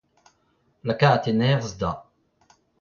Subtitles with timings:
[0.87, 1.91] lakaat e nerzh da